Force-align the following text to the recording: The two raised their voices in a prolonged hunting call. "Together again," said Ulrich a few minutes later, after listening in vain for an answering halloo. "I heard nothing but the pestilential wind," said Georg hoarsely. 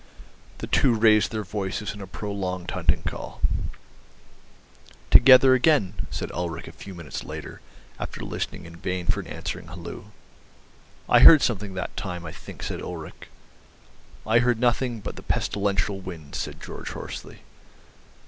The 0.57 0.65
two 0.65 0.95
raised 0.95 1.31
their 1.31 1.43
voices 1.43 1.93
in 1.93 2.01
a 2.01 2.07
prolonged 2.07 2.71
hunting 2.71 3.03
call. 3.03 3.39
"Together 5.11 5.53
again," 5.53 5.93
said 6.09 6.31
Ulrich 6.31 6.67
a 6.67 6.71
few 6.71 6.95
minutes 6.95 7.23
later, 7.23 7.61
after 7.99 8.25
listening 8.25 8.65
in 8.65 8.77
vain 8.77 9.05
for 9.05 9.19
an 9.19 9.27
answering 9.27 9.67
halloo. 9.67 10.05
"I 11.07 11.19
heard 11.19 11.43
nothing 11.47 11.75
but 11.75 11.95
the 15.17 15.21
pestilential 15.21 15.99
wind," 15.99 16.33
said 16.33 16.59
Georg 16.59 16.87
hoarsely. 16.87 17.41